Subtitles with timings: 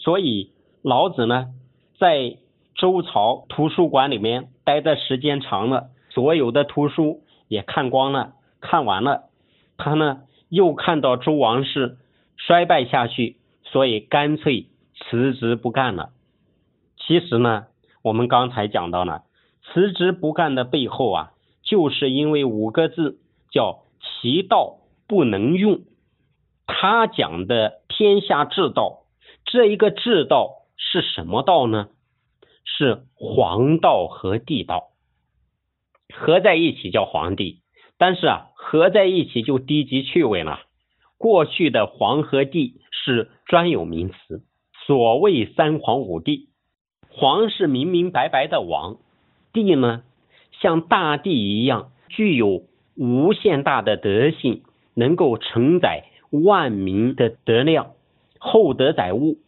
[0.00, 0.52] 所以
[0.82, 1.48] 老子呢，
[1.98, 2.36] 在
[2.74, 9.24] 周朝图书馆里面待的时间长了，所有的图书也看光了，看完了，
[9.76, 11.98] 他呢又看到周王室
[12.36, 16.10] 衰败下去，所以干脆辞职不干了。
[16.96, 17.66] 其实呢，
[18.02, 19.24] 我们刚才讲到了，
[19.62, 23.18] 辞职不干的背后啊，就是因为五个字，
[23.50, 24.78] 叫其道
[25.08, 25.80] 不能用。
[26.66, 29.00] 他讲的天下治道，
[29.50, 31.88] 这一个治道是什么道呢？
[32.64, 34.90] 是皇道和地道
[36.14, 37.62] 合在一起叫皇帝，
[37.96, 40.60] 但是啊，合在一起就低级趣味了。
[41.16, 44.42] 过去的皇和帝是专有名词，
[44.86, 46.50] 所谓三皇五帝，
[47.08, 48.98] 皇是明明白白的王，
[49.52, 50.02] 帝呢
[50.60, 52.64] 像大地一样具有
[52.96, 54.62] 无限大的德性，
[54.94, 57.92] 能够承载万民的德量，
[58.38, 59.38] 厚德载物，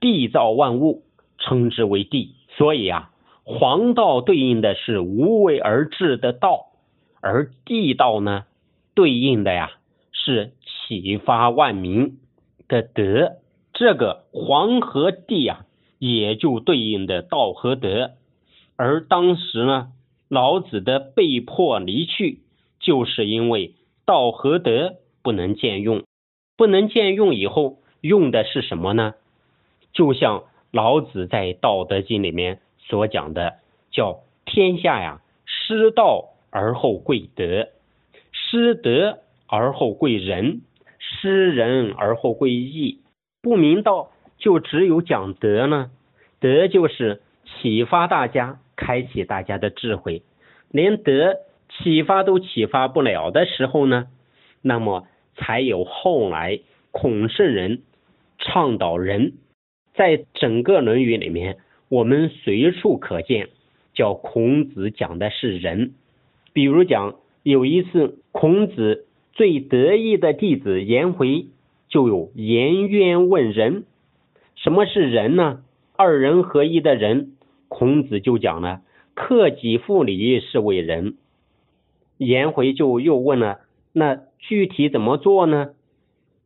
[0.00, 1.02] 缔造万物，
[1.38, 2.34] 称之为帝。
[2.56, 3.10] 所以啊，
[3.44, 6.66] 黄道对应的是无为而治的道，
[7.20, 8.44] 而地道呢，
[8.94, 9.70] 对应的呀
[10.12, 10.52] 是
[10.88, 12.18] 启发万民
[12.66, 13.36] 的德。
[13.72, 15.66] 这个黄和地啊，
[15.98, 18.12] 也就对应的道和德。
[18.76, 19.92] 而当时呢，
[20.28, 22.40] 老子的被迫离去，
[22.80, 26.02] 就是因为道和德不能兼用，
[26.56, 27.78] 不能兼用以后
[28.08, 29.14] 用的是什么呢？
[29.92, 30.42] 就像。
[30.70, 33.54] 老子在《道德经》里面所讲的，
[33.90, 37.68] 叫天下呀，失道而后贵德，
[38.32, 40.60] 失德而后贵仁，
[40.98, 43.00] 失仁而后贵义。
[43.40, 45.90] 不明道，就只有讲德呢。
[46.38, 50.22] 德就是启发大家，开启大家的智慧。
[50.70, 51.36] 连德
[51.70, 54.08] 启发都启发不了的时候呢，
[54.60, 57.80] 那么才有后来孔圣人
[58.38, 59.34] 倡导仁。
[59.94, 61.58] 在整个《论语》里面，
[61.88, 63.48] 我们随处可见，
[63.94, 65.92] 叫孔子讲的是仁。
[66.52, 71.46] 比如讲，有一次孔子最得意的弟子颜回，
[71.88, 73.84] 就有颜渊问仁。
[74.54, 75.62] 什么是仁呢？
[75.96, 77.32] 二人合一的仁，
[77.68, 78.82] 孔子就讲了：
[79.14, 81.16] 克己复礼是为仁。
[82.18, 83.60] 颜回就又问了：
[83.92, 85.70] 那具体怎么做呢？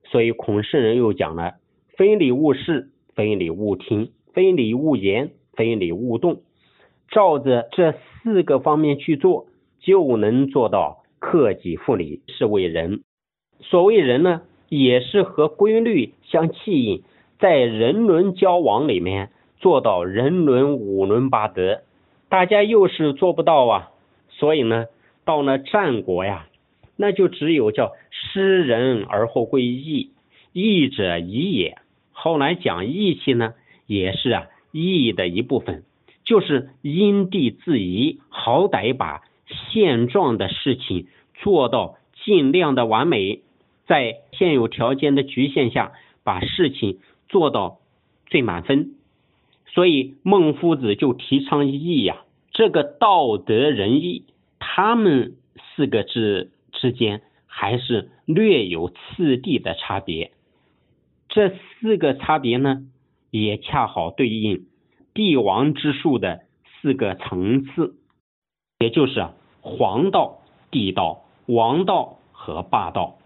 [0.05, 1.55] 所以孔圣人又讲了：
[1.97, 2.89] 非礼勿视。
[3.15, 6.41] 非礼勿听，非礼勿言，非礼勿动，
[7.11, 9.49] 照着这四个方面去做，
[9.81, 13.03] 就能做到克己复礼，是为人。
[13.61, 17.03] 所谓人呢，也是和规律相契应，
[17.39, 19.29] 在人伦交往里面
[19.59, 21.83] 做到人伦五伦八德。
[22.31, 23.91] 大家又是做不到啊，
[24.31, 24.87] 所以呢，
[25.27, 26.47] 到了战国呀，
[26.97, 30.13] 那就只有叫失仁而后贵义，
[30.55, 31.77] 义者宜也。
[32.23, 33.55] 后来讲义气呢，
[33.89, 35.83] 也是啊义的一部分，
[36.23, 39.23] 就是因地制宜，好歹把
[39.73, 43.41] 现状的事情做到尽量的完美，
[43.89, 45.91] 在现有条件的局限下，
[46.23, 47.79] 把事情做到
[48.27, 48.95] 最满分。
[49.75, 52.23] 所以孟夫子就提倡义呀，
[52.53, 54.23] 这个道德仁义，
[54.61, 55.35] 他们
[55.75, 60.31] 四个字之间还是略有次第的差别。
[61.35, 62.83] 这四个差别呢，
[63.31, 64.67] 也恰好对应
[65.15, 66.43] 帝王之术的
[66.83, 67.95] 四个层次，
[68.79, 69.29] 也就是
[69.63, 73.17] 黄道、帝道、王道和霸道。